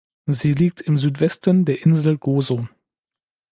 [0.25, 2.67] Sie liegt im Südwesten der Insel Gozo.